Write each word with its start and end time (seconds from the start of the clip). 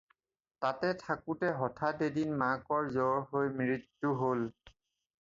তাতে 0.63 0.89
থাকোঁতে 1.01 1.51
হঠাৎ 1.59 2.01
এদিন 2.07 2.33
মাকৰ 2.41 2.91
জ্বৰ 2.99 3.23
হৈ 3.35 3.55
মৃত্যু 3.63 4.19
হ'ল। 4.25 4.47